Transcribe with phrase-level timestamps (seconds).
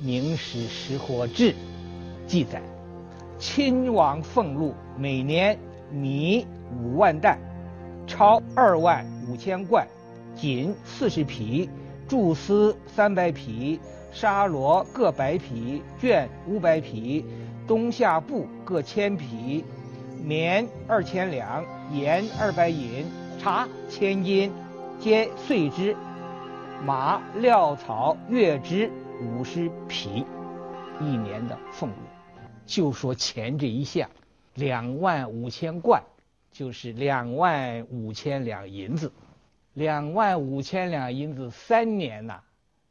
[0.02, 1.52] 《明史实货志》
[2.26, 2.62] 记载，
[3.38, 5.58] 亲王俸禄每年
[5.92, 7.38] 米五万担，
[8.06, 9.86] 钞二万五千贯，
[10.34, 11.68] 锦四十匹，
[12.08, 13.78] 菟丝三百匹，
[14.10, 17.22] 纱罗各百匹，绢五百匹，
[17.66, 19.62] 冬夏布各千匹，
[20.24, 21.62] 棉二千两，
[21.92, 23.04] 盐二百银，
[23.38, 24.50] 茶千斤，
[24.98, 25.94] 皆岁之。
[26.86, 28.90] 马料草月之。
[29.20, 30.24] 五十匹，
[30.98, 31.96] 一年的俸禄，
[32.64, 34.08] 就说钱这一项，
[34.54, 36.02] 两万五千贯，
[36.50, 39.12] 就是两万五千两银子，
[39.74, 42.40] 两万五千两银子三年呐，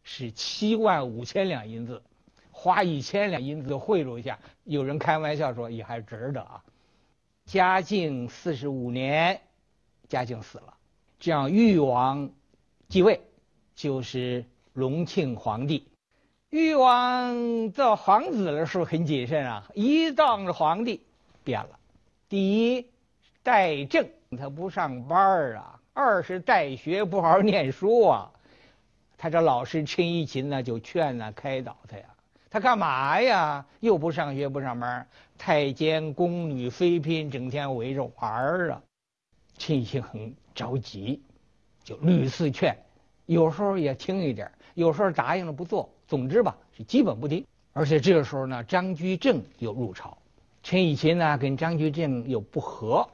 [0.03, 2.03] 是七万五千两银子，
[2.51, 6.63] 花一千两银子贿赂一下，有人开玩笑说也还值得啊。
[7.45, 9.41] 嘉靖四十五年，
[10.07, 10.75] 嘉靖死了，
[11.19, 12.29] 这样裕王
[12.87, 13.21] 继位，
[13.73, 15.87] 就是隆庆皇帝。
[16.49, 20.99] 裕王做皇子的时候很谨慎啊，一当了皇帝，
[21.43, 21.79] 变了。
[22.27, 22.87] 第一，
[23.43, 28.31] 代政他不上班啊；二是代学不好好念书啊。
[29.15, 32.05] 他这老师陈一勤呢，就劝呢开导他呀。
[32.49, 33.63] 他干嘛呀？
[33.79, 38.81] 又不上学不上班，太监宫女妃嫔整天围着玩啊。
[39.59, 41.21] 陈一勤很着急，
[41.83, 42.75] 就屡次劝，
[43.29, 45.87] 有时候也听一点，有时候答应了不做。
[46.07, 47.45] 总之吧，是基本不听。
[47.73, 50.17] 而且这个时候呢，张居正又入朝，
[50.63, 53.07] 陈以勤呢跟张居正又不和，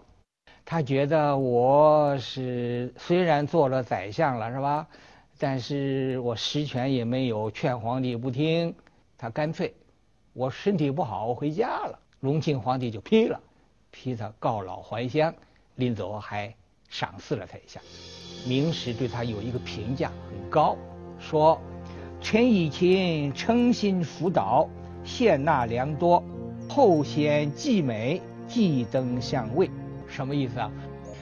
[0.64, 4.88] 他觉得我是虽然做了宰相了，是吧？
[5.38, 8.74] 但是我实权也没有，劝皇帝不听，
[9.18, 9.74] 他干脆
[10.32, 12.00] 我身体不好，我回家了。
[12.22, 13.42] 隆庆皇帝就批了，
[13.92, 15.36] 批他告老还乡，
[15.76, 16.56] 临走还
[16.90, 17.80] 赏赐了他一下。
[18.48, 20.78] 明史对他有一个评价很高，
[21.20, 21.60] 说。
[22.22, 24.68] 陈以勤诚心辅导，
[25.04, 26.24] 献纳良多，
[26.68, 29.70] 后显继美，继登相位。
[30.08, 30.72] 什么意思啊？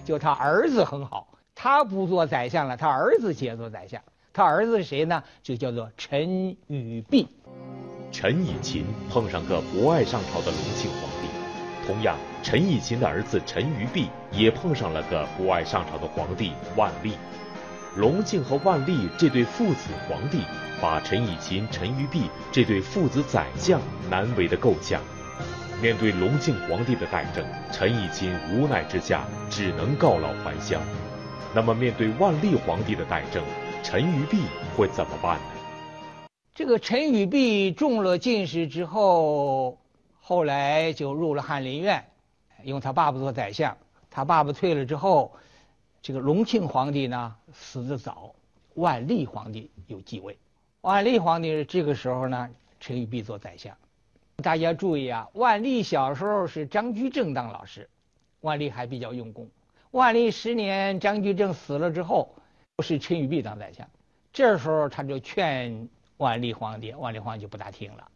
[0.05, 4.01] 就他儿子很好，他不做宰相了，他儿子接做宰相。
[4.31, 5.21] 他儿子是谁呢？
[5.41, 7.27] 就叫做陈与弼。
[8.09, 11.12] 陈以勤碰上个不爱上朝的隆庆皇帝，
[11.85, 17.13] 同样，陈以勤的儿子陈于弼也碰上了个不爱上朝的皇帝万历。
[17.95, 20.39] 隆庆和万历这对父子皇帝。
[20.81, 23.79] 把陈以勤、陈于璧这对父子宰相
[24.09, 25.01] 难为的够呛。
[25.81, 30.81] 面对隆庆皇帝的代政，陈以勤无奈之下只能告老还乡。
[31.55, 33.41] 那么，面对万历皇帝的代政，
[33.81, 34.39] 陈于璧
[34.75, 36.27] 会怎么办呢？
[36.53, 39.77] 这个陈玉璧中了进士之后，
[40.25, 42.05] 后来就入了翰林院，
[42.63, 43.77] 用他爸爸做宰相。
[44.09, 45.33] 他爸爸退了之后，
[46.01, 48.33] 这个隆庆皇帝呢死得早，
[48.73, 50.37] 万历皇帝又继位。
[50.79, 53.75] 万历皇帝这个时候呢，陈玉璧做宰相。
[54.37, 57.89] 大家注意啊，万历小时候是张居正当老师，
[58.39, 59.49] 万历还比较用功。
[59.91, 62.33] 万历十年，张居正死了之后，
[62.81, 63.85] 是陈玉璧当宰相。
[64.31, 68.07] 这时候他就劝万历皇帝，万历皇帝就不大听了。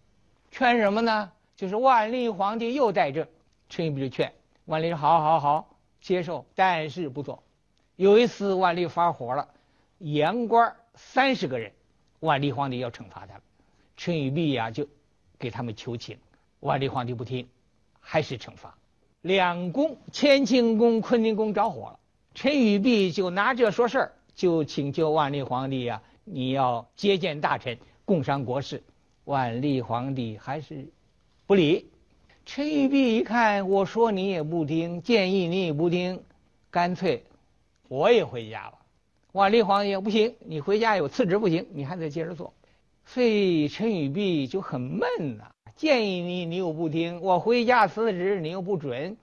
[0.51, 1.33] 劝什么呢？
[1.57, 3.27] 就是万历皇帝又代政，
[3.67, 4.31] 陈玉璧就劝
[4.65, 7.43] 万历说：“好好好，接受，但是不做。”
[7.97, 9.49] 有一次万历发火了，
[9.97, 11.73] 言官三十个人。
[12.19, 13.41] 万历皇帝要惩罚他们，
[13.95, 14.87] 陈宇弼呀就
[15.39, 16.19] 给他们求情，
[16.59, 17.47] 万历皇帝不听，
[17.99, 18.77] 还是惩罚。
[19.21, 21.99] 两宫乾清宫、坤宁宫着火了，
[22.35, 28.83] 陈宇弼就拿这说事儿，就请求万历皇帝呀，你要接见大臣，共商国事。
[29.25, 30.87] 万历皇帝还是
[31.47, 31.89] 不理。
[32.45, 36.21] 陈与弼一看，我说你也不听，建议你也不听，
[36.69, 37.23] 干脆
[37.87, 38.73] 我也回家了。
[39.31, 42.53] 万历皇帝不行，你回家有次职不行，你还得接着做。
[43.05, 49.15] 所以陈与弼就很闷呐，建议你，你又不听；我回家辞职，你又不准。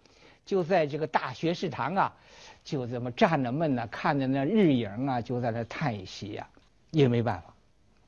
[0.47, 2.17] 就在这个大学士堂啊，
[2.65, 6.49] 就这么站着闷呐，看着那日影啊，就在那叹息呀，
[6.91, 7.55] 也没办法。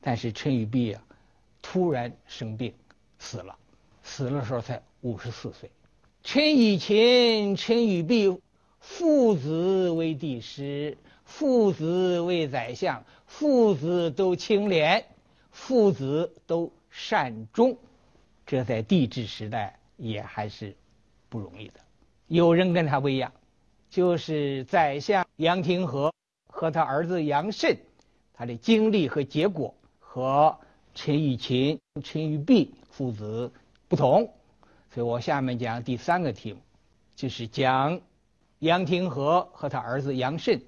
[0.00, 1.02] 但是陈与弼啊，
[1.60, 2.72] 突然生病
[3.18, 3.58] 死了，
[4.06, 5.70] 死的时候才五十四岁。
[6.22, 8.40] 陈以勤、陈与弼
[8.80, 10.96] 父子为帝师。
[11.28, 15.04] 父子为宰相，父子都清廉，
[15.50, 17.76] 父子都善终，
[18.46, 20.76] 这在帝制时代也还是
[21.28, 21.80] 不容易的。
[22.28, 23.32] 有人跟他不一样，
[23.90, 26.12] 就是宰相杨廷和
[26.48, 27.76] 和他儿子杨慎，
[28.32, 30.56] 他的经历和结果和
[30.94, 33.50] 陈以勤、陈玉璧父子
[33.88, 34.32] 不同，
[34.92, 36.60] 所以我下面讲第三个题目，
[37.14, 38.00] 就是讲
[38.58, 40.60] 杨廷和和他儿子杨慎。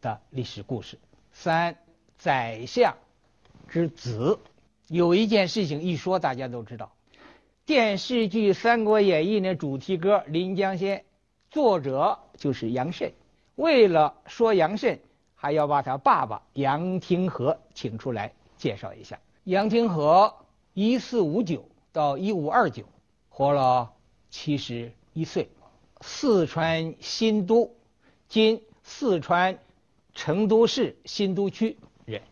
[0.00, 0.96] 的历史故事。
[1.32, 1.76] 三，
[2.18, 2.94] 宰相
[3.68, 4.38] 之子，
[4.86, 6.92] 有一件事情一说大家都知道，
[7.66, 10.98] 电视剧《三国演义》那主题歌《临江仙》，
[11.50, 13.12] 作者就是杨慎。
[13.56, 15.00] 为了说杨慎，
[15.34, 19.18] 还要把他爸爸杨廷和请出来介绍一下。
[19.42, 20.32] 杨廷和
[20.74, 22.84] 一四五九到一五二九，
[23.28, 23.92] 活了
[24.30, 25.48] 七十一岁，
[26.00, 27.74] 四川新都
[28.28, 29.58] （今四川
[30.14, 32.22] 成都市新都区）人。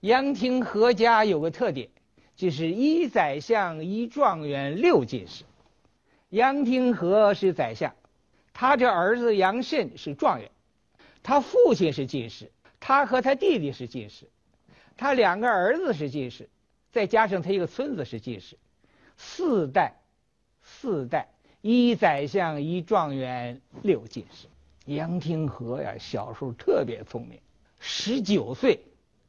[0.00, 1.88] 杨廷和家有个特点，
[2.36, 5.44] 就是一宰相一状元六进士。
[6.28, 7.94] 杨廷和是宰相，
[8.52, 10.50] 他这儿子杨慎是状元，
[11.22, 12.50] 他父亲是进士，
[12.80, 14.28] 他和他弟弟是进士。
[14.96, 16.48] 他两个儿子是进士，
[16.92, 18.56] 再加上他一个孙子是进士，
[19.16, 19.94] 四代，
[20.62, 21.28] 四代
[21.60, 24.48] 一宰相一状元六进士。
[24.86, 27.40] 杨廷和呀，小时候特别聪明，
[27.80, 28.80] 十九岁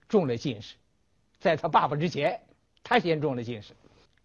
[0.10, 0.76] 中了进士，
[1.40, 2.42] 在他爸爸之前，
[2.84, 3.74] 他先中了进士。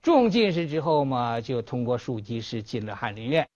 [0.03, 3.49] 中进士之后嘛，就通过庶吉士进了翰林院，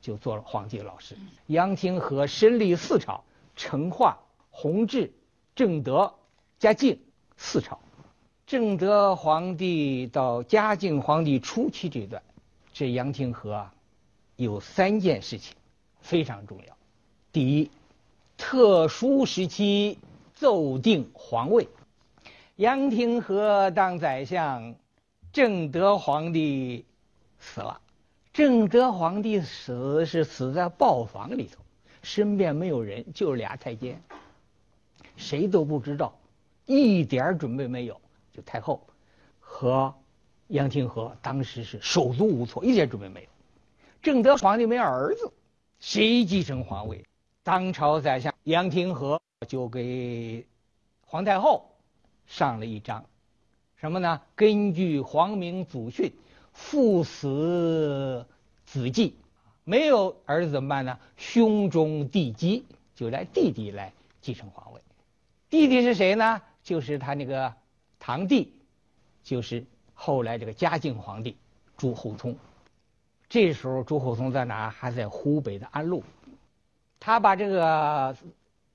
[0.00, 1.16] 就做了皇帝老师。
[1.46, 3.24] 杨廷和身历四朝，
[3.56, 4.18] 成化、
[4.50, 5.12] 弘治、
[5.54, 6.14] 正德、
[6.58, 7.00] 嘉靖。
[7.38, 7.78] 四朝，
[8.46, 12.22] 正德皇帝到嘉靖皇帝初期这段，
[12.72, 13.74] 这杨廷和啊，
[14.36, 15.56] 有三件事情
[16.00, 16.76] 非常重要。
[17.32, 17.72] 第一，
[18.36, 19.98] 特殊时期
[20.32, 21.66] 奏定皇位。
[22.54, 24.76] 杨廷和当宰相，
[25.32, 26.84] 正德皇帝
[27.40, 27.80] 死了。
[28.32, 31.60] 正德皇帝死是死在豹房里头，
[32.00, 34.00] 身边没有人，就俩太监，
[35.16, 36.16] 谁都不知道。
[36.64, 38.00] 一点准备没有，
[38.36, 38.86] 就太后
[39.40, 39.94] 和
[40.48, 43.28] 杨廷和当时是手足无措，一点准备没有。
[44.02, 45.32] 正德皇帝没儿子，
[45.80, 47.02] 谁继承皇位？
[47.42, 49.18] 当朝宰相杨廷和
[49.48, 50.44] 就给
[51.06, 51.70] 皇太后
[52.26, 53.06] 上了一章，
[53.76, 54.20] 什么呢？
[54.34, 56.12] 根据皇明祖训，
[56.52, 58.26] 父死
[58.66, 59.16] 子继，
[59.64, 60.98] 没有儿子怎么办呢？
[61.16, 64.80] 兄终弟继，就来弟弟来继承皇位。
[65.48, 66.42] 弟弟是谁呢？
[66.62, 67.54] 就是他那个
[68.06, 68.52] 堂弟，
[69.24, 71.36] 就是后来这个嘉靖皇帝
[71.76, 72.36] 朱厚熜。
[73.28, 74.70] 这时候朱厚熜在哪？
[74.70, 76.04] 还在湖北的安陆。
[77.00, 78.16] 他把这个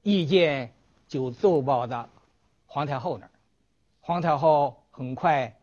[0.04, 0.74] 意见
[1.08, 2.10] 就奏报到
[2.66, 3.32] 皇太后那儿。
[4.02, 5.56] 皇太后很快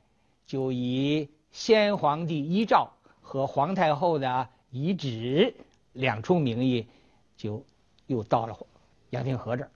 [0.47, 2.91] 就以先皇帝遗诏
[3.21, 5.55] 和皇太后的遗旨
[5.93, 6.87] 两重名义，
[7.37, 7.63] 就
[8.07, 8.57] 又到了
[9.11, 9.71] 杨廷和这儿，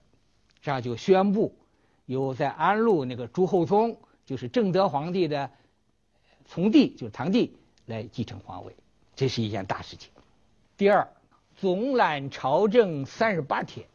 [0.62, 1.54] 这样就宣布。
[2.06, 5.50] 由在安陆那个朱厚熜，就是正德皇帝的
[6.44, 7.56] 从弟，就是堂弟
[7.86, 8.74] 来继承皇位，
[9.14, 10.10] 这是一件大事情。
[10.76, 11.08] 第二，
[11.56, 13.86] 总揽朝政三十八天，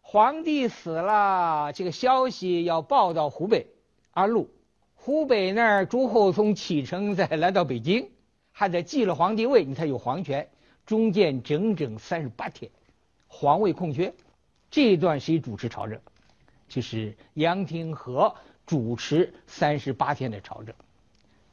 [0.00, 3.66] 皇帝死了，这个消息要报到湖北
[4.12, 4.50] 安陆，
[4.94, 8.10] 湖北那儿朱厚熜启程再来到北京，
[8.52, 10.48] 还得继了皇帝位，你才有皇权。
[10.86, 12.70] 中间整整三十八天，
[13.28, 14.12] 皇位空缺，
[14.70, 16.00] 这段谁主持朝政？
[16.70, 18.32] 就是杨廷和
[18.64, 20.72] 主持三十八天的朝政，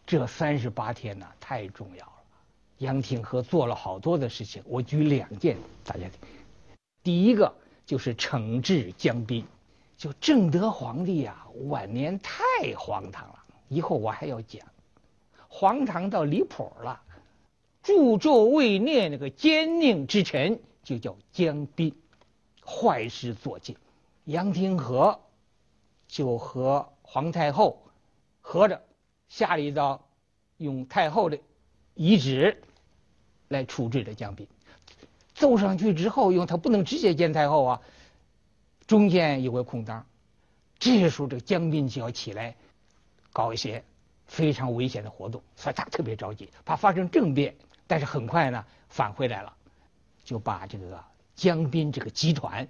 [0.05, 2.13] 这三十八天呢太重要了。
[2.77, 6.11] 杨廷和做了好多的事情，我举两件大家听。
[7.01, 7.51] 第一个
[7.83, 9.43] 就是惩治江彬，
[9.97, 14.61] 就正德皇帝呀晚年太荒唐了，以后我还要讲，
[15.47, 17.01] 荒唐到离谱了。
[17.81, 21.95] 助纣为虐那个奸佞之臣就叫江彬，
[22.63, 23.75] 坏事做尽。
[24.27, 25.21] 杨廷和
[26.09, 27.81] 就和皇太后
[28.41, 28.83] 合着
[29.29, 30.05] 下了一道
[30.57, 31.39] 用太后的
[31.93, 32.61] 遗旨
[33.47, 34.45] 来处置这江彬。
[35.33, 37.81] 奏上去之后，因为他不能直接见太后啊，
[38.85, 40.05] 中间有个空档，
[40.77, 42.53] 这时候这个江彬就要起来
[43.31, 43.81] 搞一些
[44.25, 47.55] 非常危险的活动，所以他特别着急，怕发生政变。
[47.87, 49.55] 但是很快呢，返回来了，
[50.25, 51.01] 就把这个
[51.33, 52.67] 江彬这个集团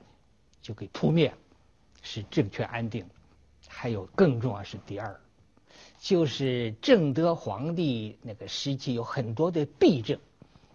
[0.61, 1.37] 就给扑灭了。
[2.01, 3.05] 是政权安定，
[3.67, 5.19] 还有更重要是第二，
[5.99, 10.19] 就是正德皇帝那个时期有很多的弊政，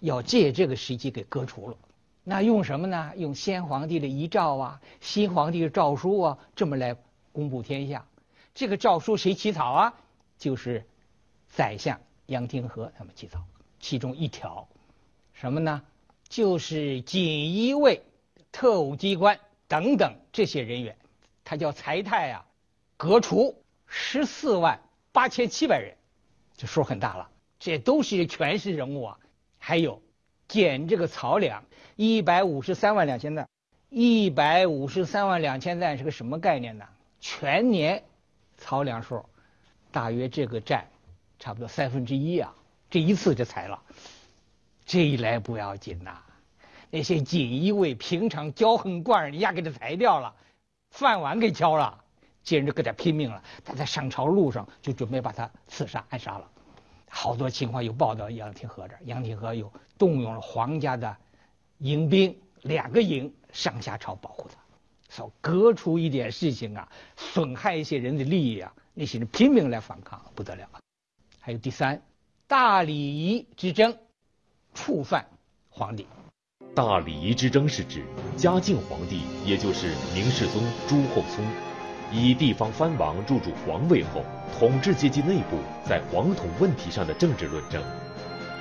[0.00, 1.76] 要借这个时期给革除了。
[2.24, 3.12] 那用什么呢？
[3.16, 6.96] 用先皇帝的遗诏啊，新皇帝的诏书啊，这么来
[7.32, 8.06] 公布天下。
[8.54, 9.94] 这个诏书谁起草啊？
[10.38, 10.84] 就是
[11.48, 13.42] 宰相杨廷和他们起草。
[13.80, 14.68] 其中一条，
[15.32, 15.82] 什么呢？
[16.28, 18.02] 就是锦衣卫、
[18.52, 20.96] 特务机关等等这些人员。
[21.52, 22.46] 他叫财泰啊，
[22.96, 24.80] 革除十四万
[25.12, 25.94] 八千七百人，
[26.56, 27.28] 这数很大了。
[27.58, 29.18] 这都是权势人物啊。
[29.58, 30.00] 还有
[30.48, 31.62] 减这个漕粮
[31.94, 33.46] 一百五十三万两千担，
[33.90, 36.86] 一百五十三万两千担是个什么概念呢？
[37.20, 38.02] 全年
[38.56, 39.22] 草粮数
[39.90, 40.88] 大约这个占
[41.38, 42.54] 差不多三分之一啊，
[42.88, 43.82] 这一次就裁了。
[44.86, 46.22] 这一来不要紧呐，
[46.88, 50.34] 那些锦衣卫平常骄横惯人家给他裁掉了，
[50.92, 52.04] 饭碗给敲了，
[52.44, 53.42] 接着就跟他拼命了。
[53.64, 56.48] 他在上朝路上就准备把他刺杀暗杀了。
[57.08, 61.16] 好多情况有报道杨廷和这，杨廷和又动用了皇家的
[61.78, 64.60] 营兵，两个营上下朝保护他。
[65.08, 70.68] 说隔出一点事情啊，损害一些人的利益啊，那些人拼命来反抗，不得了。
[71.40, 72.02] 还有第三，
[72.46, 73.96] 大礼仪之争，
[74.74, 75.26] 触犯
[75.70, 76.06] 皇帝。
[76.74, 78.02] 大礼仪之争是指
[78.34, 81.44] 嘉靖皇帝，也就是明世宗朱厚熜，
[82.10, 84.24] 以地方藩王入主皇位后，
[84.58, 87.82] 统治阶级内部在皇统问题上的政治论争。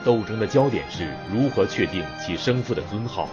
[0.04, 3.30] 斗争的焦点是如何确定其生父的尊号，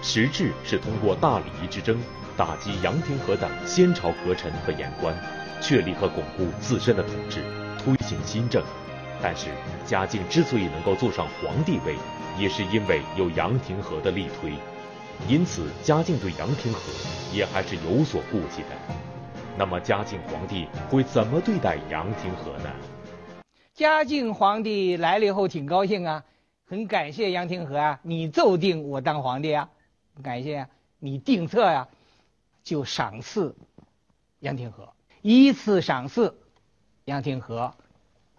[0.00, 2.00] 实质是通过大礼仪之争。
[2.34, 5.14] 打击杨廷和等先朝阁臣和言官，
[5.60, 7.42] 确立和巩固自身的统治，
[7.84, 8.64] 推行新政。
[9.20, 9.48] 但是
[9.84, 11.94] 嘉靖之所以能够坐上皇帝位，
[12.38, 14.52] 也是因为有杨廷和的力推。
[15.28, 16.80] 因此，嘉靖对杨廷和
[17.32, 18.68] 也还是有所顾忌的。
[19.56, 22.70] 那么，嘉靖皇帝会怎么对待杨廷和呢？
[23.74, 26.24] 嘉靖皇帝来了以后挺高兴啊，
[26.66, 29.68] 很感谢杨廷和啊，你奏定我当皇帝啊，
[30.22, 31.88] 感谢啊，你定策呀。
[32.64, 33.56] 就赏赐
[34.38, 36.38] 杨廷和，一次赏赐
[37.06, 37.74] 杨廷和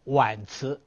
[0.05, 0.81] 婉辞，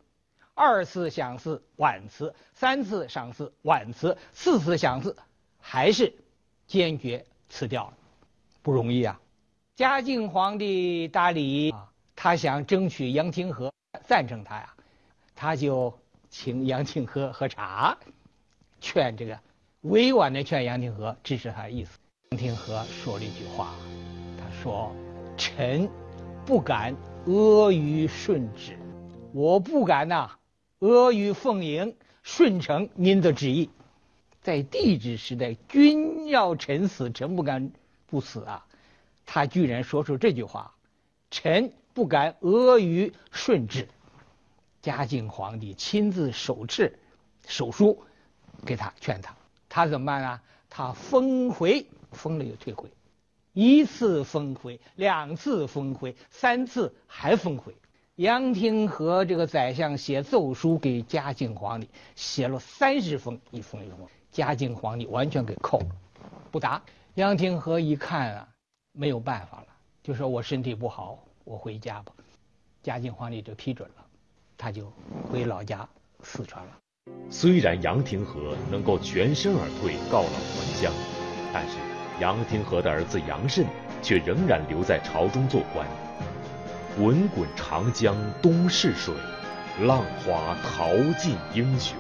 [0.59, 5.15] 二次赏赐婉辞，三次赏赐婉辞，四次赏赐
[5.61, 6.15] 还是
[6.67, 7.93] 坚决辞掉了，
[8.63, 9.21] 不容易啊！
[9.75, 13.71] 嘉靖皇帝大礼啊，他想争取杨廷和
[14.07, 14.75] 赞成他呀，
[15.35, 15.93] 他就
[16.31, 17.99] 请杨廷和喝茶，
[18.81, 19.39] 劝这个
[19.83, 21.99] 委婉的劝杨廷和支持他的意思。
[22.31, 23.75] 杨廷和说了一句话，
[24.39, 24.91] 他说
[25.37, 25.87] ：“臣
[26.47, 26.97] 不敢
[27.27, 28.79] 阿谀顺旨，
[29.35, 30.31] 我不敢呐
[30.79, 33.71] 阿谀奉迎，顺承您的旨意。
[34.43, 37.73] 在帝制时代，君要臣死，臣不敢
[38.07, 38.67] 不死啊。
[39.25, 40.75] 他居然说出这句话，
[41.31, 43.89] 臣不敢阿谀顺治。
[44.83, 46.93] 嘉靖皇帝亲自手敕
[47.47, 48.03] 手书
[48.65, 49.37] 给他劝他，
[49.69, 50.41] 他怎么办呢？
[50.69, 52.89] 他封回。”封了又退回，
[53.53, 57.77] 一次封回，两次封回，三次还封回。
[58.17, 63.99] 杨廷和这个宰相写奏书给嘉靖皇帝，写了三十封，一封一封，
[64.33, 65.89] 嘉靖皇帝完全给扣了，
[66.51, 66.81] 不答。
[67.17, 68.49] 杨廷和一看啊，
[68.93, 69.67] 没有办法了，
[70.03, 72.13] 就说我身体不好，我回家吧。
[72.83, 74.07] 嘉靖皇帝就批准了，
[74.57, 74.91] 他就
[75.31, 75.87] 回老家
[76.23, 76.73] 四川了。
[77.29, 80.91] 虽然杨廷和能够全身而退，告老还乡，
[81.53, 81.77] 但是。
[82.19, 83.67] 杨廷和的儿子杨慎
[84.01, 85.87] 却仍然留在朝中做官。
[86.97, 89.15] 滚滚长江东逝水，
[89.83, 91.95] 浪花淘尽英雄。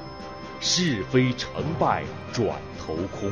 [0.58, 2.48] 是非成败转
[2.78, 3.30] 头空。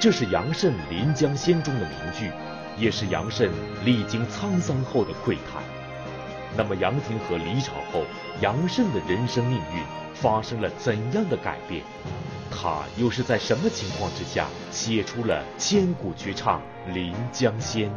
[0.00, 2.32] 这是杨慎《临江仙》中的名句，
[2.76, 3.48] 也是杨慎
[3.84, 5.62] 历经沧桑后的喟叹。
[6.56, 8.02] 那么杨廷和离朝后，
[8.40, 9.82] 杨慎的人生命运
[10.14, 11.84] 发生了怎样的改变？
[12.50, 16.60] 他又是在什么情况之下写出了千古绝唱
[16.92, 17.88] 《临江仙》？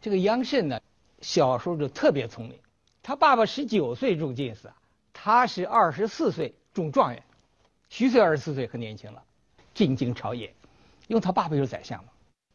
[0.00, 0.80] 这个杨慎呢，
[1.20, 2.58] 小时候就特别聪明。
[3.02, 4.70] 他爸爸十九岁中进士，
[5.12, 7.22] 他是二十四岁中状元。
[7.88, 9.22] 虚岁二十四岁很年轻了，
[9.74, 10.54] 进京朝野，
[11.06, 12.10] 因为他爸爸就是宰相嘛。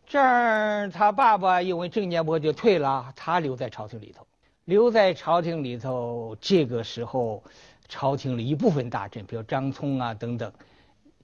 [0.07, 4.25] 这儿他爸爸因为郑建波就退了，他留在朝廷里头。
[4.65, 7.43] 留在朝廷里头，这个时候。
[7.87, 10.51] 朝廷里一部分大臣，比如张聪啊等等，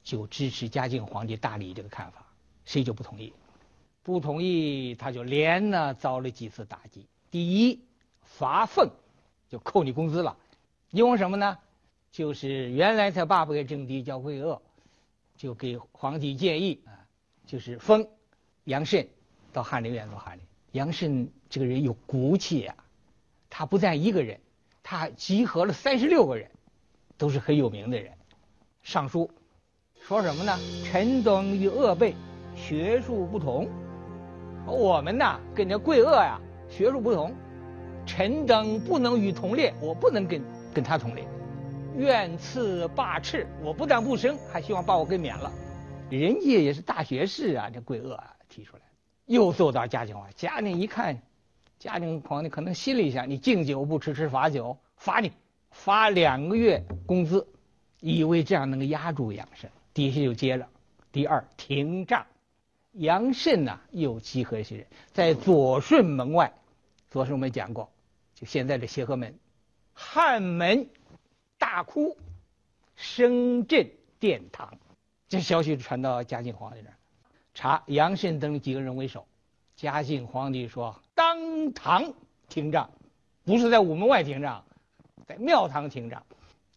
[0.04, 2.24] 就支持嘉靖皇帝大礼这个看法，
[2.66, 3.34] 谁就不同意？
[4.04, 7.06] 不同意他就连呢遭了几次打击。
[7.30, 7.80] 第一，
[8.24, 8.90] 罚俸，
[9.50, 10.38] 就扣你工资了。
[10.90, 11.58] 因为什么呢？
[12.12, 14.62] 就是原来他爸爸给政敌叫魏鄂，
[15.38, 17.08] 就给皇帝建议啊，
[17.46, 18.08] 就是封
[18.66, 19.08] 杨慎
[19.54, 20.44] 到翰林院做翰林。
[20.72, 22.76] 杨慎这个人有骨气啊，
[23.50, 24.40] 他不但一个人。
[24.84, 26.50] 他集合了三十六个人，
[27.16, 28.12] 都是很有名的人，
[28.82, 29.30] 上书
[30.02, 30.58] 说什么呢？
[30.84, 32.16] 臣等与鄂辈
[32.56, 33.70] 学术不同，
[34.66, 36.40] 我们呐跟这贵恶呀
[36.70, 37.34] 学术不同，
[38.06, 40.42] 臣等不能与同列，我不能跟
[40.74, 41.26] 跟他同列，
[41.98, 45.52] 愿赐罢斥，我不但不升，还希望把我给免了。
[46.10, 48.84] 人家也是大学士啊，这贵恶啊提出来，
[49.26, 51.22] 又奏到嘉靖王，嘉靖一看。
[51.80, 55.32] 嘉靖皇帝可能心里想：你敬酒不吃吃罚酒，罚你，
[55.72, 57.48] 罚两个月工资，
[58.00, 59.68] 以为这样能压住杨慎。
[59.92, 60.68] 底下就接着。
[61.12, 62.24] 第二，停杖。
[62.94, 66.54] 杨慎呐，又集合一些人，在左顺门外
[67.10, 67.92] 左顺我们讲过，
[68.36, 69.38] 就现在的协和门，
[69.94, 70.90] 汉门
[71.58, 72.18] 大哭，
[72.96, 74.78] 声震殿堂。
[75.30, 76.96] 这消息传到嘉靖皇帝那儿，
[77.54, 79.26] 查杨慎等几个人为首。
[79.78, 82.14] 嘉靖皇帝说：“当堂
[82.50, 82.92] 听杖，
[83.46, 84.66] 不是在午门外听杖，
[85.26, 86.24] 在庙堂听杖。”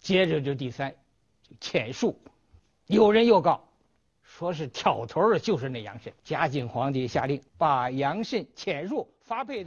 [0.00, 0.94] 接着就第三，
[1.42, 2.18] 就遣述，
[2.86, 3.66] 有人又告，
[4.36, 6.12] 说是挑头的就是那杨慎。
[6.24, 9.62] 嘉靖皇帝下令把杨慎遣入发配。